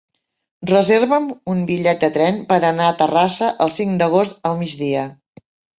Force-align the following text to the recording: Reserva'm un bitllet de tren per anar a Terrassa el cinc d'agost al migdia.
Reserva'm 0.71 1.27
un 1.53 1.61
bitllet 1.69 2.01
de 2.07 2.11
tren 2.17 2.41
per 2.53 2.59
anar 2.73 2.89
a 2.89 2.99
Terrassa 3.05 3.55
el 3.67 3.75
cinc 3.79 3.97
d'agost 4.05 4.45
al 4.53 4.63
migdia. 4.65 5.11